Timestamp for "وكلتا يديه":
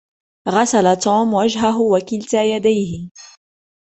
1.81-3.09